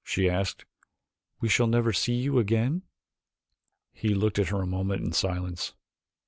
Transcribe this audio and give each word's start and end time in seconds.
she 0.03 0.27
asked. 0.27 0.65
"We 1.41 1.47
shall 1.47 1.67
never 1.67 1.93
see 1.93 2.15
you 2.15 2.39
again?" 2.39 2.81
He 3.93 4.15
looked 4.15 4.39
at 4.39 4.47
her 4.49 4.63
a 4.63 4.65
moment 4.65 5.03
in 5.05 5.11
silence. 5.11 5.75